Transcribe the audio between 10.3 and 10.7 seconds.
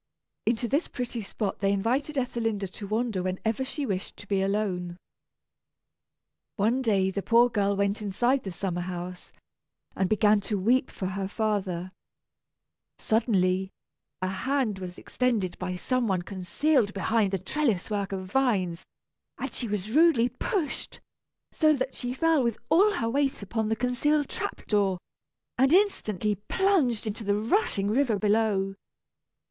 to